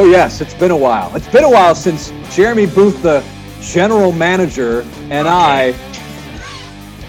[0.00, 1.14] Oh, yes, it's been a while.
[1.14, 3.22] It's been a while since Jeremy Booth, the
[3.60, 4.80] general manager,
[5.10, 5.74] and I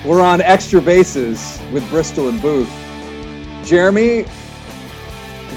[0.03, 2.69] were on extra bases with Bristol and Booth.
[3.63, 4.23] Jeremy,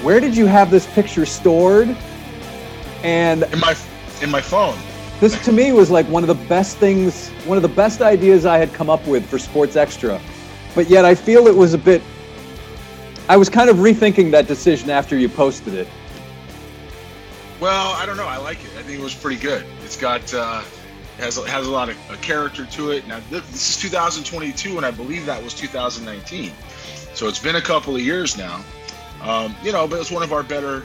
[0.01, 1.89] where did you have this picture stored?
[3.03, 3.75] And in my
[4.21, 4.79] in my phone.
[5.19, 8.45] This to me was like one of the best things, one of the best ideas
[8.45, 10.21] I had come up with for Sports Extra.
[10.73, 12.01] But yet I feel it was a bit
[13.27, 15.89] I was kind of rethinking that decision after you posted it.
[17.59, 18.27] Well, I don't know.
[18.27, 18.71] I like it.
[18.77, 19.65] I think it was pretty good.
[19.83, 20.61] It's got uh,
[21.17, 23.07] has has a lot of a character to it.
[23.07, 26.51] Now this is 2022, and I believe that was 2019.
[27.13, 28.61] So it's been a couple of years now.
[29.21, 30.81] Um, you know, but it's one of our better,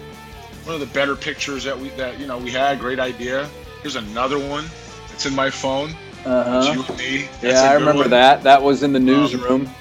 [0.64, 2.78] one of the better pictures that we that you know we had.
[2.78, 3.48] Great idea.
[3.82, 4.66] Here's another one.
[5.12, 5.90] It's in my phone.
[6.24, 6.94] Uh huh.
[7.42, 8.10] Yeah, I remember one.
[8.10, 8.42] that.
[8.44, 9.66] That was in the um, newsroom.
[9.66, 9.74] Um,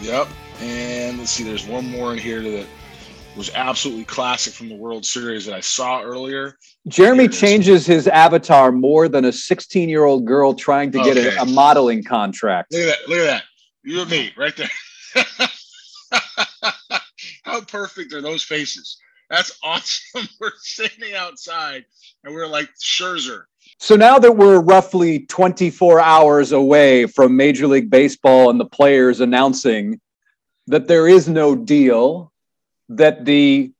[0.00, 0.26] yep.
[0.60, 1.44] And let's see.
[1.44, 2.66] There's one more in here that
[3.36, 6.56] was absolutely classic from the World Series that I saw earlier.
[6.88, 11.42] Jeremy changes his avatar more than a 16 year old girl trying to get a,
[11.42, 12.72] a, modeling contract.
[12.72, 13.08] Look at that.
[13.08, 13.42] Look at that.
[13.82, 14.70] You and me right there.
[17.44, 18.98] How perfect are those faces?
[19.30, 20.28] That's awesome.
[20.40, 21.84] We're sitting outside
[22.22, 23.44] and we're like Scherzer.
[23.78, 29.20] So now that we're roughly 24 hours away from Major League Baseball and the players
[29.20, 30.00] announcing
[30.66, 32.32] that there is no deal,
[32.88, 33.72] that the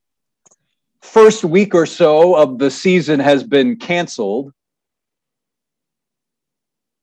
[1.00, 4.52] first week or so of the season has been canceled.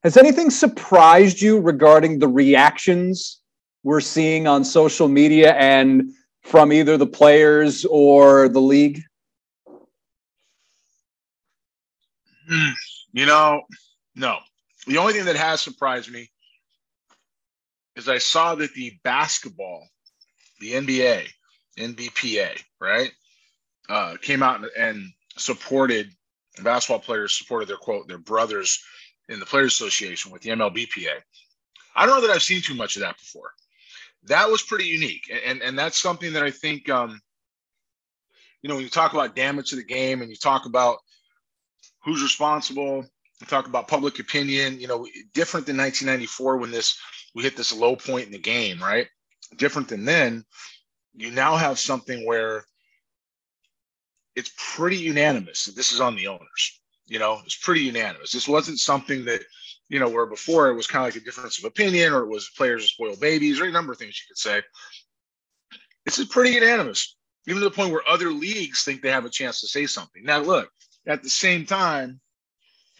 [0.03, 3.39] Has anything surprised you regarding the reactions
[3.83, 9.01] we're seeing on social media and from either the players or the league?
[12.49, 12.71] Hmm.
[13.13, 13.61] You know,
[14.15, 14.39] no.
[14.87, 16.31] The only thing that has surprised me
[17.95, 19.87] is I saw that the basketball,
[20.59, 21.27] the NBA,
[21.81, 23.11] NBPA, right,
[23.89, 26.11] uh, came out and supported
[26.63, 28.83] basketball players supported their quote their brothers
[29.29, 31.15] in the Players Association with the MLBPA.
[31.95, 33.51] I don't know that I've seen too much of that before.
[34.25, 37.19] That was pretty unique, and and that's something that I think, um,
[38.61, 40.97] you know, when you talk about damage to the game and you talk about
[42.03, 43.05] who's responsible,
[43.39, 44.79] you talk about public opinion.
[44.79, 46.99] You know, different than 1994 when this
[47.33, 49.07] we hit this low point in the game, right?
[49.57, 50.45] Different than then
[51.15, 52.65] you now have something where
[54.35, 56.81] it's pretty unanimous that this is on the owners.
[57.07, 58.31] You know, it's pretty unanimous.
[58.31, 59.41] This wasn't something that,
[59.89, 62.29] you know, where before it was kind of like a difference of opinion or it
[62.29, 64.61] was players spoil babies or a number of things you could say.
[66.05, 67.17] This is pretty unanimous,
[67.47, 70.23] even to the point where other leagues think they have a chance to say something.
[70.23, 70.71] Now, look,
[71.05, 72.21] at the same time,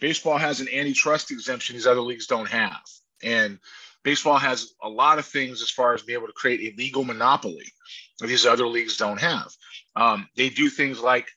[0.00, 2.82] baseball has an antitrust exemption these other leagues don't have.
[3.22, 3.58] And
[4.02, 7.04] baseball has a lot of things as far as being able to create a legal
[7.04, 7.72] monopoly
[8.20, 9.48] these other leagues don't have.
[9.96, 11.28] Um, they do things like,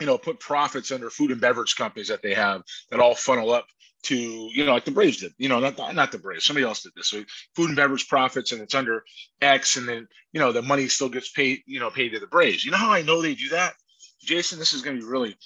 [0.00, 3.52] you know, put profits under food and beverage companies that they have that all funnel
[3.52, 3.66] up
[4.04, 5.32] to, you know, like the Braves did.
[5.38, 7.08] You know, not not the Braves, somebody else did this.
[7.08, 7.24] So
[7.56, 9.04] food and beverage profits, and it's under
[9.40, 12.26] X, and then you know the money still gets paid, you know, paid to the
[12.26, 12.64] Braves.
[12.64, 13.74] You know how I know they do that,
[14.20, 14.58] Jason?
[14.58, 15.36] This is going to be really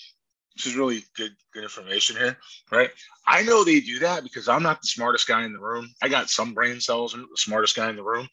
[0.56, 2.36] this is really good good information here,
[2.70, 2.90] right?
[3.26, 5.88] I know they do that because I'm not the smartest guy in the room.
[6.02, 8.28] I got some brain cells, I'm the smartest guy in the room.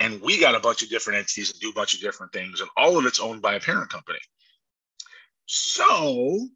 [0.00, 2.60] And we got a bunch of different entities that do a bunch of different things,
[2.60, 4.18] and all of it's owned by a parent company.
[5.46, 6.48] So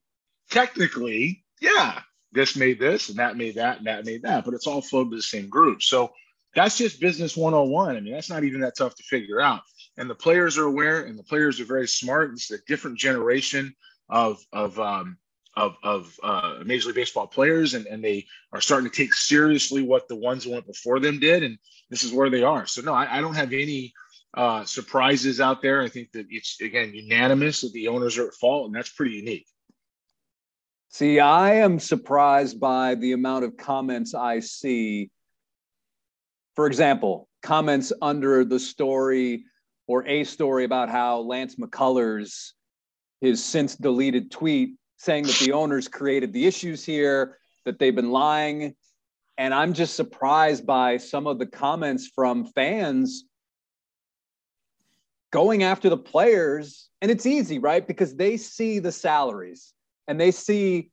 [0.51, 2.01] technically, yeah,
[2.33, 5.11] this made this and that made that and that made that, but it's all flowed
[5.11, 5.83] to the same group.
[5.83, 6.13] So
[6.55, 7.97] that's just business 101.
[7.97, 9.61] I mean, that's not even that tough to figure out.
[9.97, 12.33] And the players are aware and the players are very smart.
[12.33, 13.75] It's a different generation
[14.09, 15.19] of of um,
[15.57, 19.83] of, of uh, Major League Baseball players, and, and they are starting to take seriously
[19.83, 21.59] what the ones who went before them did, and
[21.91, 22.67] this is where they are.
[22.67, 23.93] So no, I, I don't have any
[24.35, 25.81] uh, surprises out there.
[25.81, 29.15] I think that it's again unanimous that the owners are at fault, and that's pretty
[29.15, 29.47] unique.
[30.89, 35.11] See, I am surprised by the amount of comments I see.
[36.57, 39.45] For example, comments under the story
[39.87, 42.53] or a story about how Lance McCullers
[43.21, 44.75] his since deleted tweet
[45.05, 48.75] saying that the owners created the issues here, that they've been lying.
[49.37, 53.25] And I'm just surprised by some of the comments from fans
[55.31, 56.89] going after the players.
[57.03, 57.87] And it's easy, right?
[57.87, 59.75] Because they see the salaries
[60.09, 60.91] and they see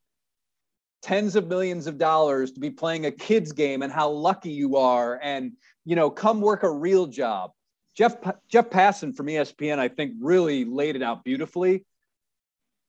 [1.02, 4.76] tens of millions of dollars to be playing a kids game and how lucky you
[4.78, 5.54] are and
[5.84, 7.50] you know come work a real job
[7.98, 8.16] jeff
[8.48, 11.84] jeff passan from espn i think really laid it out beautifully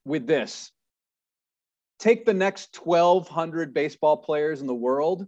[0.04, 0.70] with this
[2.02, 5.24] take the next 1,200 baseball players in the world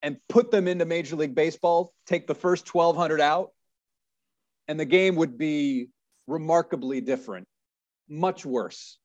[0.00, 3.50] and put them into Major League Baseball, take the first 1,200 out,
[4.68, 5.88] and the game would be
[6.28, 7.48] remarkably different.
[8.08, 8.98] much worse.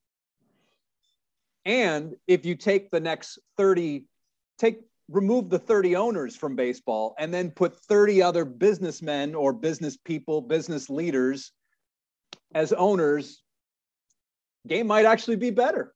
[1.66, 4.06] And if you take the next 30,
[4.60, 9.98] take remove the 30 owners from baseball and then put 30 other businessmen or business
[9.98, 11.51] people, business leaders
[12.54, 13.42] as owners,
[14.68, 15.94] game might actually be better.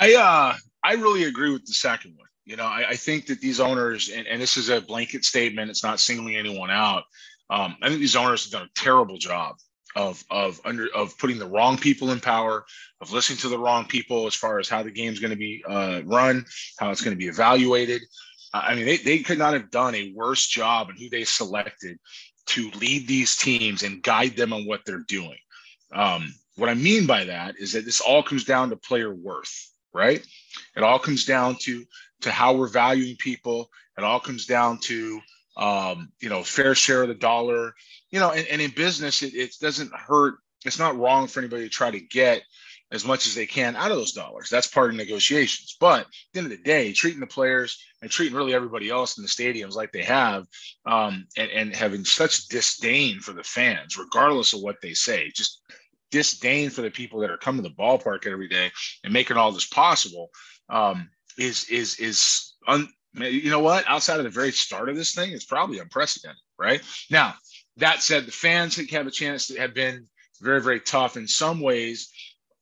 [0.00, 2.26] I uh I really agree with the second one.
[2.46, 5.70] You know, I, I think that these owners, and, and, this is a blanket statement,
[5.70, 7.04] it's not singling anyone out.
[7.50, 9.56] Um, I think these owners have done a terrible job
[9.94, 12.64] of of under of putting the wrong people in power,
[13.00, 15.62] of listening to the wrong people as far as how the game's going to be
[15.68, 16.44] uh, run,
[16.78, 18.02] how it's going to be evaluated.
[18.52, 21.98] I mean, they, they could not have done a worse job in who they selected
[22.46, 25.38] to lead these teams and guide them on what they're doing.
[25.92, 29.70] Um, what I mean by that is that this all comes down to player worth,
[29.92, 30.24] right?
[30.76, 31.84] It all comes down to
[32.22, 33.70] to how we're valuing people.
[33.96, 35.20] It all comes down to
[35.56, 37.74] um, you know fair share of the dollar
[38.10, 40.36] you know, and, and in business, it, it doesn't hurt.
[40.64, 42.42] It's not wrong for anybody to try to get
[42.92, 44.48] as much as they can out of those dollars.
[44.50, 45.76] That's part of negotiations.
[45.78, 49.16] But at the end of the day, treating the players and treating really everybody else
[49.16, 50.46] in the stadiums like they have,
[50.86, 55.62] um, and, and having such disdain for the fans, regardless of what they say, just
[56.10, 58.70] disdain for the people that are coming to the ballpark every day
[59.04, 60.30] and making all this possible,
[60.68, 63.84] um, is is is un, you know what?
[63.88, 66.80] Outside of the very start of this thing, it's probably unprecedented, right?
[67.10, 67.34] Now,
[67.76, 70.06] that said, the fans have a chance to have been
[70.40, 72.10] very, very tough in some ways.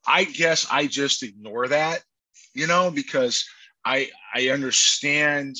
[0.06, 2.02] I guess I just ignore that,
[2.54, 3.44] you know, because
[3.84, 5.56] I I understand.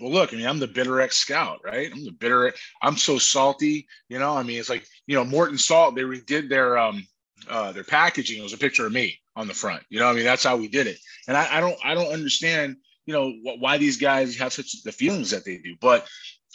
[0.00, 1.90] Well, look, I mean, I'm the bitter ex scout, right?
[1.92, 2.52] I'm the bitter.
[2.82, 4.36] I'm so salty, you know.
[4.36, 5.94] I mean, it's like you know, Morton Salt.
[5.94, 7.06] They redid their um
[7.48, 8.38] uh, their packaging.
[8.38, 9.82] It was a picture of me on the front.
[9.88, 10.98] You know, I mean, that's how we did it.
[11.26, 14.82] And I, I don't I don't understand, you know, wh- why these guys have such
[14.82, 15.74] the feelings that they do.
[15.80, 16.06] But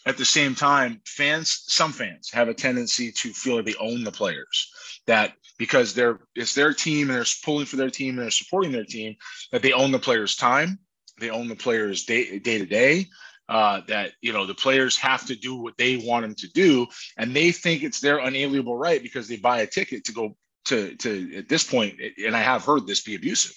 [0.05, 4.03] at the same time, fans, some fans have a tendency to feel like they own
[4.03, 4.69] the players.
[5.07, 8.71] That because they're it's their team and they're pulling for their team and they're supporting
[8.71, 9.15] their team,
[9.51, 10.79] that they own the players' time,
[11.19, 13.07] they own the players' day day to day.
[13.49, 16.87] Uh, that you know the players have to do what they want them to do,
[17.17, 20.35] and they think it's their unalienable right because they buy a ticket to go
[20.65, 21.99] to to at this point.
[22.25, 23.53] And I have heard this be abusive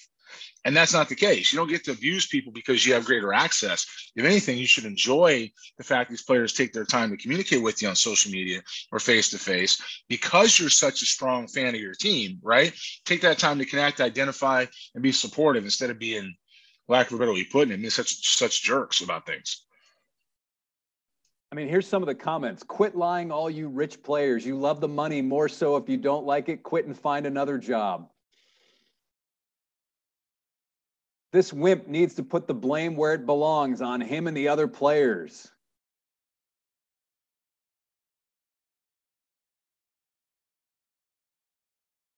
[0.67, 1.53] and that's not the case.
[1.53, 3.85] You don't get to abuse people because you have greater access.
[4.17, 7.81] If anything, you should enjoy the fact these players take their time to communicate with
[7.81, 8.61] you on social media
[8.91, 12.73] or face to face because you're such a strong fan of your team, right?
[13.05, 16.35] Take that time to connect, identify, and be supportive instead of being,
[16.89, 19.66] lack of a better way of putting it, being such such jerks about things.
[21.51, 22.63] I mean, here's some of the comments.
[22.63, 24.45] Quit lying, all you rich players.
[24.45, 27.57] You love the money more so if you don't like it, quit and find another
[27.57, 28.09] job.
[31.31, 34.67] This wimp needs to put the blame where it belongs on him and the other
[34.67, 35.51] players.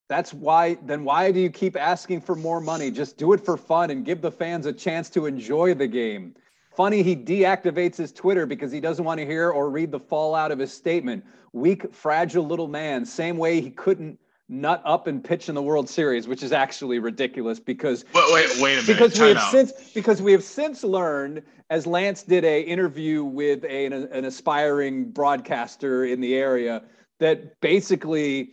[0.10, 2.90] That's why, then why do you keep asking for more money?
[2.90, 6.34] Just do it for fun and give the fans a chance to enjoy the game.
[6.76, 10.52] Funny, he deactivates his Twitter because he doesn't want to hear or read the fallout
[10.52, 11.26] of his statement.
[11.52, 13.06] Weak, fragile little man.
[13.06, 17.00] Same way he couldn't nut up and pitch in the World Series, which is actually
[17.00, 18.88] ridiculous because wait, wait, wait a minute.
[18.88, 19.52] Because Time we have out.
[19.52, 24.26] since because we have since learned, as Lance did a interview with a, an, an
[24.26, 26.82] aspiring broadcaster in the area,
[27.20, 28.52] that basically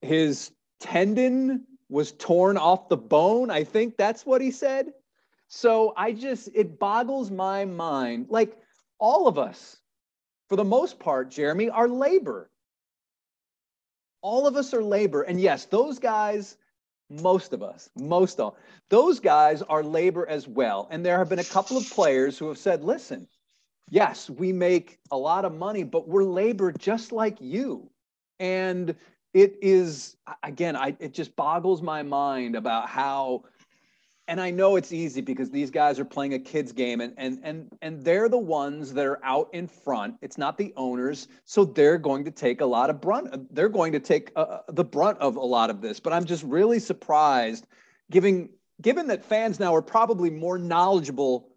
[0.00, 3.50] his tendon was torn off the bone.
[3.50, 4.92] I think that's what he said.
[5.50, 8.28] So I just it boggles my mind.
[8.30, 8.58] Like
[9.00, 9.78] all of us,
[10.50, 12.50] for the most part, Jeremy, are labor
[14.22, 15.22] all of us are labor.
[15.22, 16.56] And yes, those guys,
[17.10, 18.56] most of us, most all,
[18.90, 20.88] those guys are labor as well.
[20.90, 23.26] And there have been a couple of players who have said, listen,
[23.90, 27.90] yes, we make a lot of money, but we're labor just like you.
[28.40, 28.94] And
[29.34, 33.44] it is, again, I, it just boggles my mind about how
[34.30, 37.40] and I know it's easy because these guys are playing a kids game and and
[37.42, 40.14] and and they're the ones that are out in front.
[40.22, 43.52] It's not the owners, so they're going to take a lot of brunt.
[43.52, 45.98] They're going to take uh, uh, the brunt of a lot of this.
[45.98, 47.66] But I'm just really surprised,
[48.12, 48.48] given
[48.80, 51.48] given that fans now are probably more knowledgeable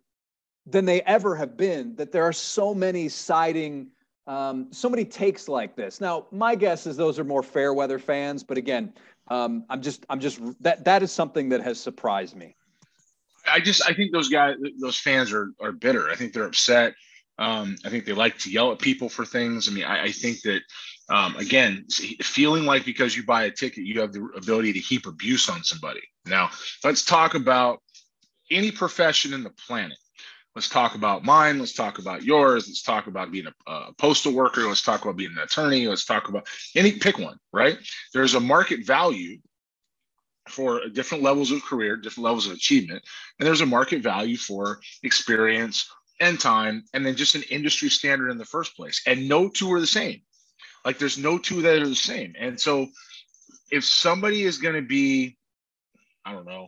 [0.65, 3.87] than they ever have been, that there are so many siding.
[4.25, 5.99] Um, so many takes like this.
[6.01, 8.93] Now, my guess is those are more fair weather fans, but again,
[9.27, 12.55] um, I'm just, I'm just that that is something that has surprised me.
[13.45, 16.09] I just I think those guys, those fans are are bitter.
[16.09, 16.93] I think they're upset.
[17.39, 19.67] Um, I think they like to yell at people for things.
[19.67, 20.61] I mean, I, I think that
[21.09, 21.85] um, again,
[22.21, 25.63] feeling like because you buy a ticket, you have the ability to heap abuse on
[25.63, 26.01] somebody.
[26.25, 26.49] Now,
[26.83, 27.79] let's talk about
[28.49, 29.97] any profession in the planet.
[30.55, 31.57] Let's talk about mine.
[31.57, 32.67] Let's talk about yours.
[32.67, 34.61] Let's talk about being a, a, postal worker.
[34.61, 35.87] Let's talk about being an attorney.
[35.87, 37.77] Let's talk about any pick one, right?
[38.13, 39.39] There's a market value
[40.49, 43.03] for different levels of career, different levels of achievement,
[43.39, 48.29] and there's a market value for experience and time, and then just an industry standard
[48.29, 49.01] in the first place.
[49.07, 50.21] And no two are the same.
[50.85, 52.33] Like there's no two that are the same.
[52.37, 52.87] And so
[53.71, 55.37] if somebody is going to be,
[56.25, 56.67] I don't know,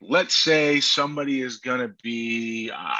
[0.00, 2.94] let's say somebody is going to be uh,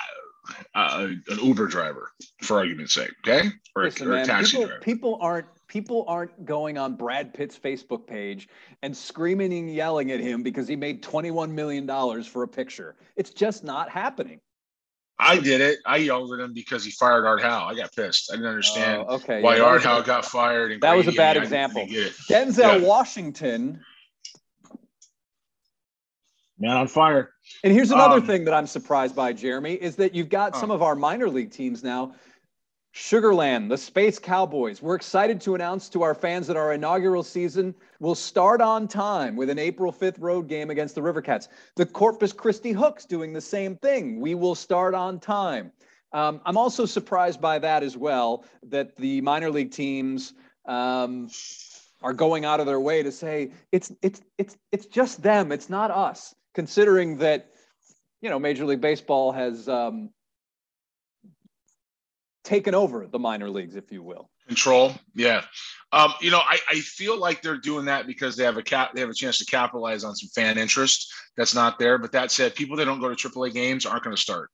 [0.75, 2.11] uh, an Uber driver,
[2.43, 4.81] for argument's sake, okay, or, Listen, or a taxi people, driver.
[4.83, 8.49] People aren't people aren't going on Brad Pitt's Facebook page
[8.83, 12.49] and screaming and yelling at him because he made twenty one million dollars for a
[12.49, 12.97] picture.
[13.17, 14.41] It's just not happening.
[15.21, 15.81] I did it.
[15.85, 17.67] I yelled at him because he fired Art Howe.
[17.67, 18.31] I got pissed.
[18.33, 20.81] I didn't understand uh, okay, why yeah, Art Howe got fired.
[20.81, 21.87] that was a bad example.
[21.87, 22.87] Denzel yeah.
[22.87, 23.81] Washington
[26.59, 27.31] man on fire.
[27.65, 30.71] And here's another um, thing that I'm surprised by, Jeremy, is that you've got some
[30.71, 32.15] of our minor league teams now.
[32.99, 34.83] Sugarland, the Space Cowboys.
[34.83, 39.37] We're excited to announce to our fans that our inaugural season will start on time
[39.37, 41.49] with an April 5th road game against the River Cats.
[41.77, 44.21] The Corpus Christi Hooks doing the same thing.
[44.21, 45.71] We will start on time.
[46.13, 50.35] Um, I'm also surprised by that as well, that the minor league teams
[50.67, 51.31] um,
[52.03, 55.71] are going out of their way to say it's it's it's it's just them, it's
[55.71, 57.53] not us considering that
[58.21, 60.11] you know Major League Baseball has um,
[62.49, 64.31] taken over the minor leagues, if you will.
[64.47, 65.45] Control, yeah.
[65.93, 68.95] Um, you know, I, I feel like they're doing that because they have a cap,
[68.95, 71.99] they have a chance to capitalize on some fan interest that's not there.
[71.99, 74.51] But that said, people that don't go to AAA games aren't going to start.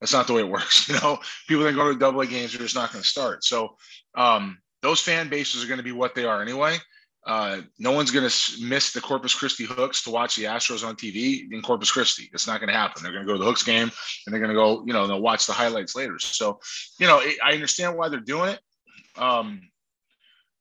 [0.00, 0.88] That's not the way it works.
[0.88, 3.44] You know, people that go to AA games are just not going to start.
[3.44, 3.76] So
[4.16, 6.78] um, those fan bases are going to be what they are anyway.
[7.28, 10.96] Uh, no one's going to miss the Corpus Christi Hooks to watch the Astros on
[10.96, 12.30] TV in Corpus Christi.
[12.32, 13.02] It's not going to happen.
[13.02, 13.90] They're going to go to the Hooks game
[14.24, 16.18] and they're going to go, you know, they'll watch the highlights later.
[16.18, 16.58] So,
[16.98, 18.60] you know, I understand why they're doing it.
[19.18, 19.60] Um,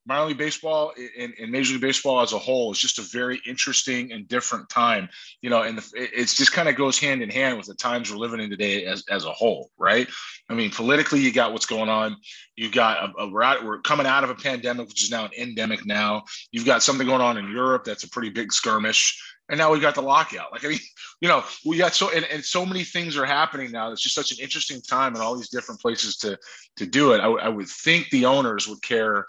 [0.07, 3.41] minor league baseball and, and, major league baseball as a whole is just a very
[3.45, 5.09] interesting and different time
[5.41, 8.17] you know and it's just kind of goes hand in hand with the times we're
[8.17, 10.07] living in today as, as a whole right
[10.49, 12.15] i mean politically you got what's going on
[12.55, 15.25] you've got a, a we're, out, we're coming out of a pandemic which is now
[15.25, 19.21] an endemic now you've got something going on in europe that's a pretty big skirmish
[19.49, 20.51] and now we got the lockout.
[20.51, 20.79] Like I mean,
[21.21, 23.91] you know, we got so and, and so many things are happening now.
[23.91, 26.37] It's just such an interesting time and all these different places to
[26.77, 27.19] to do it.
[27.19, 29.25] I, w- I would think the owners would care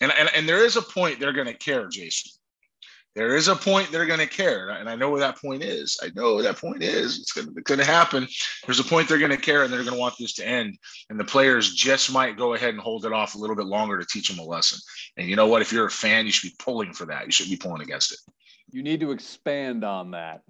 [0.00, 2.32] and, and, and there is a point they're going to care, Jason.
[3.14, 4.68] There is a point they're going to care.
[4.68, 5.98] And I know where that point is.
[6.00, 7.18] I know where that point is.
[7.18, 8.28] It's going to happen.
[8.64, 10.78] There's a point they're going to care and they're going to want this to end.
[11.10, 13.98] And the players just might go ahead and hold it off a little bit longer
[13.98, 14.78] to teach them a lesson.
[15.16, 15.62] And you know what?
[15.62, 17.26] If you're a fan, you should be pulling for that.
[17.26, 18.18] You should be pulling against it.
[18.70, 20.42] You need to expand on that.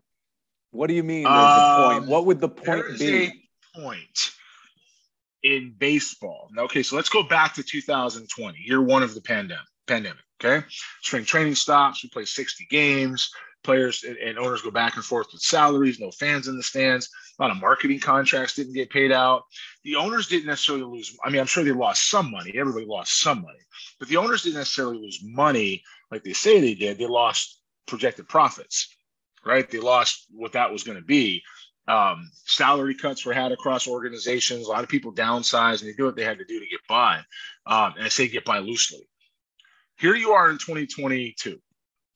[0.70, 1.22] What do you mean?
[1.22, 2.06] There's um, a point.
[2.10, 3.48] What would the point be?
[3.74, 4.32] point
[5.56, 6.50] in baseball.
[6.56, 9.64] Okay, so let's go back to 2020, year one of the pandemic.
[9.86, 10.22] Pandemic.
[10.42, 10.64] Okay,
[11.02, 12.02] spring training stops.
[12.02, 13.30] We play 60 games.
[13.64, 15.98] Players and owners go back and forth with salaries.
[15.98, 17.08] No fans in the stands.
[17.38, 19.42] A lot of marketing contracts didn't get paid out.
[19.82, 21.16] The owners didn't necessarily lose.
[21.24, 22.52] I mean, I'm sure they lost some money.
[22.56, 23.58] Everybody lost some money,
[23.98, 26.98] but the owners didn't necessarily lose money like they say they did.
[26.98, 28.94] They lost projected profits,
[29.44, 29.68] right?
[29.68, 31.42] They lost what that was going to be.
[31.88, 34.66] Um, salary cuts were had across organizations.
[34.66, 36.80] A lot of people downsized and they do what they had to do to get
[36.86, 37.16] by.
[37.66, 39.08] Um, and I say get by loosely.
[39.98, 41.58] Here you are in 2022.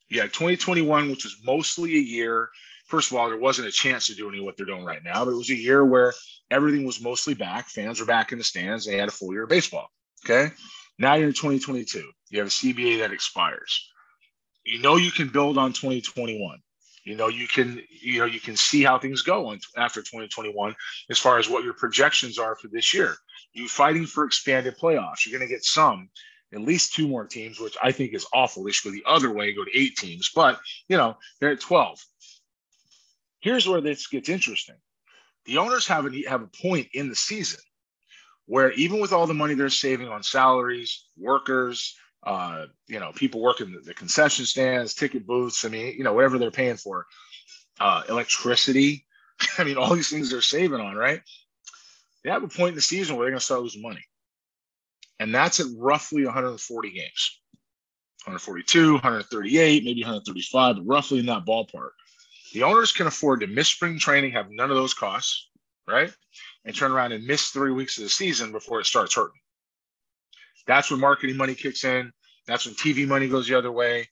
[0.09, 2.51] You had 2021, which was mostly a year.
[2.87, 5.03] First of all, there wasn't a chance to do any of what they're doing right
[5.03, 6.13] now, but it was a year where
[6.51, 7.69] everything was mostly back.
[7.69, 8.85] Fans were back in the stands.
[8.85, 9.89] They had a full year of baseball.
[10.25, 10.53] Okay.
[10.99, 12.11] Now you're in 2022.
[12.29, 13.91] You have a CBA that expires.
[14.65, 16.61] You know you can build on 2021
[17.05, 20.75] you know you can you know you can see how things go after 2021
[21.11, 23.17] as far as what your projections are for this year.
[23.53, 26.09] You fighting for expanded playoffs you're going to get some
[26.55, 28.65] at least two more teams which i think is awful.
[28.65, 31.61] They should go the other way go to eight teams but you know they're at
[31.61, 31.99] 12
[33.43, 34.77] here's where this gets interesting.
[35.45, 37.61] The owners have a, have a point in the season
[38.47, 43.41] where even with all the money they're saving on salaries workers uh, you know, people
[43.41, 45.65] working the, the, concession stands, ticket booths.
[45.65, 47.07] I mean, you know, whatever they're paying for,
[47.81, 49.07] uh, electricity.
[49.59, 51.21] I mean, all these things they're saving on, right?
[52.23, 54.05] They have a point in the season where they're going to start losing money.
[55.19, 57.41] And that's at roughly 140 games
[58.25, 61.91] 142, 138, maybe 135, but roughly in that ballpark.
[62.53, 65.49] The owners can afford to miss spring training, have none of those costs,
[65.89, 66.13] right?
[66.65, 69.41] And turn around and miss three weeks of the season before it starts hurting.
[70.67, 72.13] That's when marketing money kicks in.
[72.47, 74.09] That's when TV money goes the other way.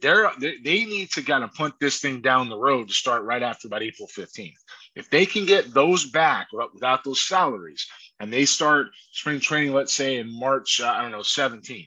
[0.00, 3.24] They're, they, they need to kind of punt this thing down the road to start
[3.24, 4.54] right after about April 15th.
[4.94, 7.86] If they can get those back without, those salaries,
[8.18, 11.86] and they start spring training, let's say in March, uh, I don't know, 17,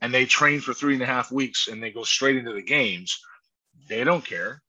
[0.00, 2.62] and they train for three and a half weeks and they go straight into the
[2.62, 3.18] games,
[3.88, 4.62] they don't care.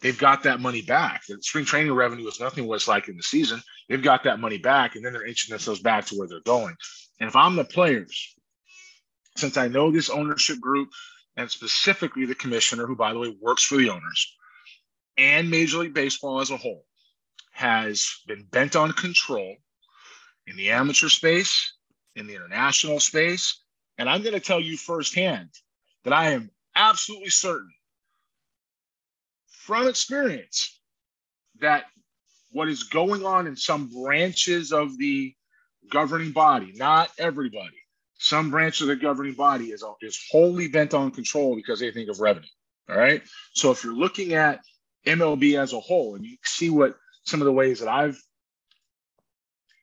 [0.00, 1.22] They've got that money back.
[1.26, 3.60] The spring training revenue is nothing what it's like in the season.
[3.88, 6.76] They've got that money back, and then they're inching themselves back to where they're going.
[7.20, 8.34] And if I'm the players,
[9.36, 10.90] since I know this ownership group
[11.36, 14.36] and specifically the commissioner, who by the way works for the owners,
[15.16, 16.84] and Major League Baseball as a whole,
[17.52, 19.56] has been bent on control
[20.46, 21.74] in the amateur space,
[22.14, 23.62] in the international space.
[23.98, 25.50] And I'm going to tell you firsthand
[26.04, 27.72] that I am absolutely certain
[29.48, 30.80] from experience
[31.60, 31.84] that
[32.52, 35.34] what is going on in some branches of the
[35.90, 37.76] governing body, not everybody,
[38.18, 42.10] some branch of the governing body is, is wholly bent on control because they think
[42.10, 42.48] of revenue.
[42.88, 43.22] All right.
[43.54, 44.60] So if you're looking at
[45.06, 48.20] MLB as a whole and you see what some of the ways that I've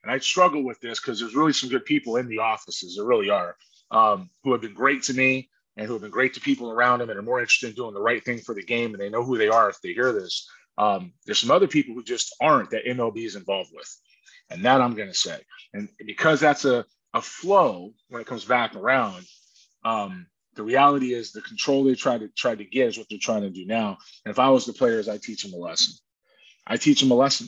[0.04, 2.96] and I struggle with this because there's really some good people in the offices.
[2.96, 3.56] There really are
[3.90, 7.00] um, who have been great to me and who have been great to people around
[7.00, 9.10] them and are more interested in doing the right thing for the game and they
[9.10, 10.48] know who they are if they hear this.
[10.78, 14.00] Um, there's some other people who just aren't that MLB is involved with,
[14.50, 15.40] and that I'm going to say.
[15.74, 16.86] And because that's a
[17.16, 19.26] a flow when it comes back around,
[19.86, 23.18] um, the reality is the control they try to try to get is what they're
[23.20, 23.98] trying to do now.
[24.26, 25.96] And if I was the players, I teach them a lesson.
[26.68, 27.48] I teach them a lesson.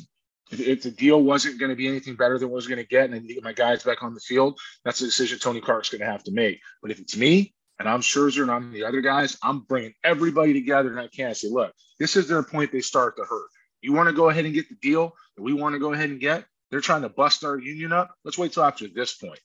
[0.52, 2.82] If, if the deal wasn't going to be anything better than what I was going
[2.82, 5.60] to get, and to get my guys back on the field, that's a decision Tony
[5.60, 6.62] Clark's going to have to make.
[6.82, 10.54] But if it's me and I'm Scherzer and I'm the other guys, I'm bringing everybody
[10.54, 13.48] together and I can't say, look, this is their point they start to hurt.
[13.82, 16.10] You want to go ahead and get the deal that we want to go ahead
[16.10, 16.46] and get?
[16.70, 18.14] They're trying to bust our union up.
[18.24, 19.40] Let's wait till after this point.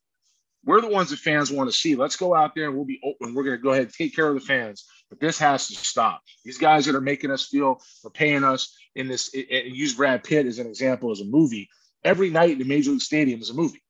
[0.64, 1.97] We're the ones that fans want to see.
[1.97, 3.35] Let's go out there and we'll be open.
[3.35, 4.85] We're going to go ahead and take care of the fans.
[5.11, 6.23] But this has to stop.
[6.45, 9.35] These guys that are making us feel are paying us in this.
[9.35, 11.68] Use Brad Pitt as an example as a movie.
[12.05, 13.83] Every night in the Major League Stadium is a movie.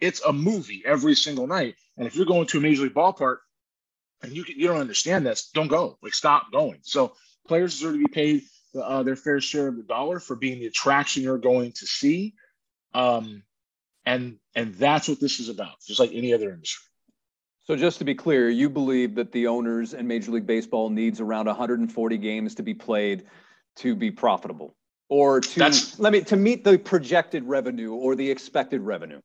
[0.00, 1.74] It's a movie every single night.
[1.96, 3.38] And if you're going to a Major League ballpark
[4.22, 5.98] and you you don't understand this, don't go.
[6.02, 6.80] Like stop going.
[6.82, 7.14] So
[7.46, 8.42] players deserve to be paid
[8.80, 12.34] uh, their fair share of the dollar for being the attraction you're going to see.
[12.94, 13.42] Um,
[14.06, 16.84] and and that's what this is about, just like any other industry.
[17.64, 21.20] So just to be clear, you believe that the owners and Major League Baseball needs
[21.20, 23.26] around 140 games to be played
[23.76, 24.74] to be profitable,
[25.08, 29.20] or to that's, let me to meet the projected revenue or the expected revenue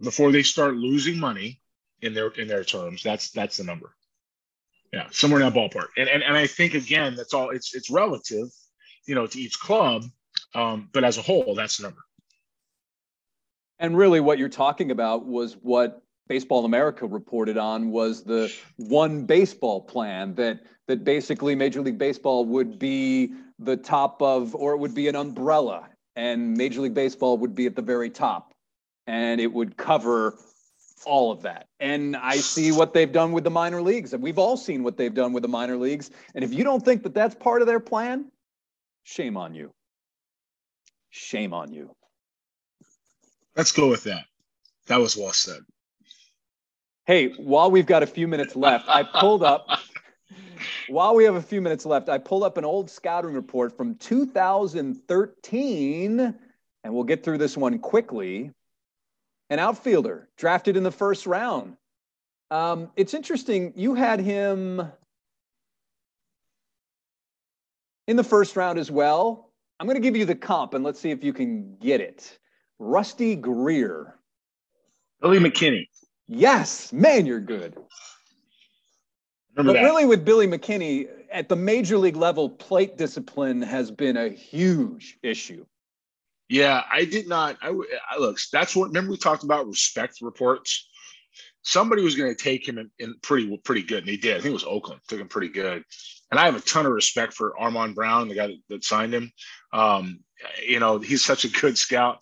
[0.00, 1.60] before they start losing money
[2.02, 3.02] in their in their terms.
[3.02, 3.94] That's that's the number.
[4.92, 5.88] Yeah, somewhere in that ballpark.
[5.96, 7.50] And and, and I think again, that's all.
[7.50, 8.48] It's it's relative,
[9.06, 10.04] you know, to each club,
[10.54, 12.00] um, but as a whole, that's the number.
[13.78, 19.24] And really, what you're talking about was what Baseball America reported on was the one
[19.24, 24.78] baseball plan that that basically Major League Baseball would be the top of, or it
[24.78, 28.52] would be an umbrella, and Major League Baseball would be at the very top,
[29.06, 30.38] and it would cover
[31.04, 31.66] all of that.
[31.80, 34.96] And I see what they've done with the minor leagues, and we've all seen what
[34.96, 36.10] they've done with the minor leagues.
[36.34, 38.30] And if you don't think that that's part of their plan,
[39.04, 39.72] shame on you.
[41.16, 41.96] Shame on you.
[43.56, 44.26] Let's go with that.
[44.86, 45.62] That was well said.
[47.06, 49.66] Hey, while we've got a few minutes left, I pulled up.
[50.88, 53.94] while we have a few minutes left, I pulled up an old scouting report from
[53.94, 56.34] 2013,
[56.84, 58.50] and we'll get through this one quickly.
[59.48, 61.78] An outfielder drafted in the first round.
[62.50, 63.72] Um, it's interesting.
[63.74, 64.82] You had him
[68.06, 69.45] in the first round as well.
[69.78, 72.38] I'm going to give you the comp, and let's see if you can get it.
[72.78, 74.18] Rusty Greer.
[75.20, 75.88] Billy McKinney.
[76.28, 77.76] Yes, man, you're good.
[79.54, 79.84] Remember but that.
[79.84, 85.18] really, with Billy McKinney at the major league level, plate discipline has been a huge
[85.22, 85.64] issue.
[86.48, 87.56] Yeah, I did not.
[87.62, 87.68] I,
[88.10, 88.38] I look.
[88.52, 88.88] That's what.
[88.88, 90.88] Remember, we talked about respect reports.
[91.62, 94.36] Somebody was going to take him in, in, pretty pretty good, and they did.
[94.36, 95.82] I think it was Oakland took him pretty good.
[96.30, 99.14] And I have a ton of respect for Armand Brown, the guy that, that signed
[99.14, 99.32] him.
[99.72, 100.20] Um,
[100.66, 102.18] you know, he's such a good scout.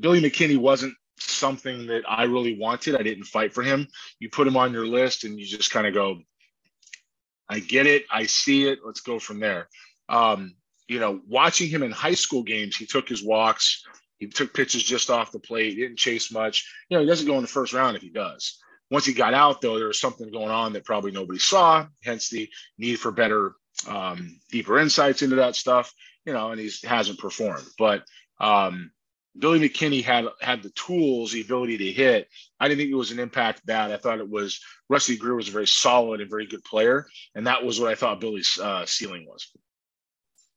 [0.00, 2.96] Billy McKinney wasn't something that I really wanted.
[2.96, 3.86] I didn't fight for him.
[4.18, 6.20] You put him on your list and you just kind of go,
[7.48, 8.04] I get it.
[8.10, 8.80] I see it.
[8.84, 9.68] Let's go from there.
[10.08, 10.54] Um,
[10.88, 13.84] you know, watching him in high school games, he took his walks.
[14.18, 15.74] He took pitches just off the plate.
[15.74, 16.70] He didn't chase much.
[16.88, 18.58] You know, he doesn't go in the first round if he does.
[18.90, 21.86] Once he got out, though, there was something going on that probably nobody saw.
[22.02, 23.54] Hence the need for better,
[23.88, 25.92] um, deeper insights into that stuff.
[26.24, 27.66] You know, and he hasn't performed.
[27.78, 28.04] But
[28.40, 28.90] um,
[29.38, 32.28] Billy McKinney had had the tools, the ability to hit.
[32.60, 33.90] I didn't think it was an impact bat.
[33.90, 37.46] I thought it was Rusty Greer was a very solid and very good player, and
[37.46, 39.50] that was what I thought Billy's uh, ceiling was.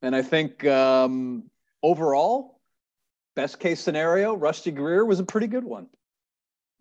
[0.02, 1.50] And I think um,
[1.82, 2.60] overall,
[3.36, 5.88] best case scenario, Rusty Greer was a pretty good one.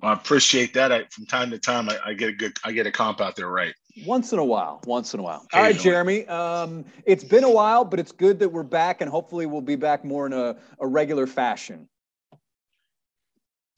[0.00, 0.92] Well, I appreciate that.
[0.92, 3.34] I, from time to time, I, I, get a good, I get a comp out
[3.36, 3.74] there right.
[4.04, 5.46] Once in a while, once in a while.
[5.54, 6.26] All right, Jeremy.
[6.26, 9.76] Um, it's been a while, but it's good that we're back, and hopefully, we'll be
[9.76, 11.88] back more in a, a regular fashion.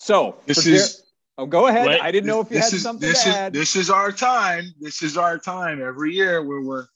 [0.01, 0.97] So this is.
[0.97, 1.03] Jer-
[1.39, 1.87] oh, go ahead.
[1.89, 3.53] I didn't know if you had is, something this to is, add.
[3.53, 4.65] This is our time.
[4.81, 6.87] This is our time every year where we're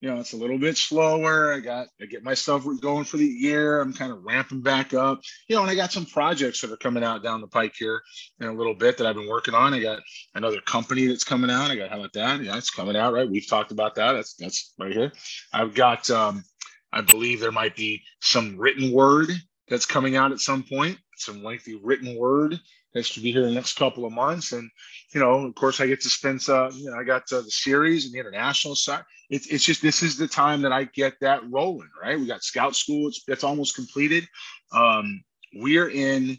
[0.00, 1.52] you know, it's a little bit slower.
[1.52, 3.80] I got I get myself going for the year.
[3.80, 5.20] I'm kind of ramping back up.
[5.48, 8.02] You know, and I got some projects that are coming out down the pike here
[8.40, 9.74] in a little bit that I've been working on.
[9.74, 10.00] I got
[10.34, 11.70] another company that's coming out.
[11.70, 12.40] I got how about that?
[12.42, 13.28] Yeah, it's coming out, right?
[13.28, 14.12] We've talked about that.
[14.12, 15.12] That's that's right here.
[15.52, 16.44] I've got um
[16.92, 19.30] I believe there might be some written word
[19.68, 22.58] that's coming out at some point, some lengthy written word
[22.94, 24.52] that to be here the next couple of months.
[24.52, 24.70] And,
[25.12, 27.50] you know, of course, I get to spend, uh, you know, I got uh, the
[27.50, 31.20] series and the international side it's, it's just this is the time that I get
[31.20, 32.18] that rolling, right?
[32.18, 34.26] We got scout school, it's, it's almost completed.
[34.72, 35.22] Um,
[35.54, 36.38] we're in,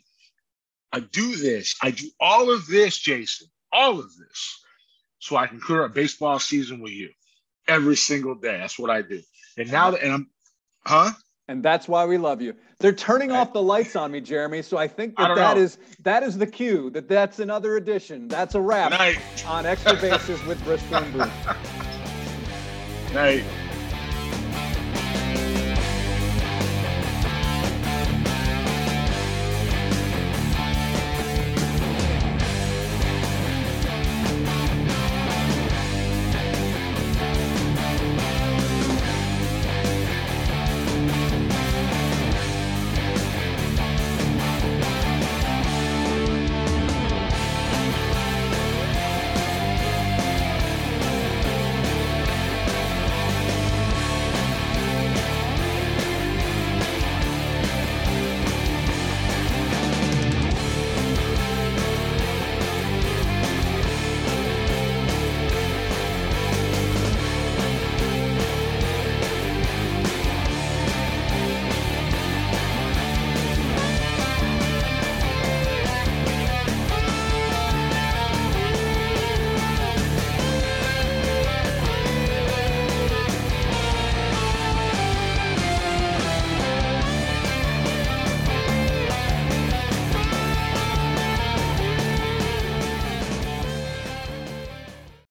[0.92, 4.64] I do this, I do all of this, Jason, all of this,
[5.20, 7.10] so I can clear a baseball season with you
[7.68, 8.58] every single day.
[8.58, 9.22] That's what I do.
[9.58, 10.30] And now that, and I'm,
[10.86, 11.12] huh?
[11.50, 12.54] And that's why we love you.
[12.78, 14.62] They're turning off the lights on me, Jeremy.
[14.62, 16.92] So I think that I that is, that is the cue.
[16.92, 18.28] That that's another edition.
[18.28, 18.94] That's a wrap
[19.48, 21.46] on extra bases with Bristol and Booth.
[23.16, 23.44] Night.